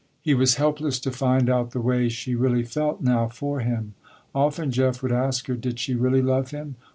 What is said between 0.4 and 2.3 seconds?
helpless to find out the way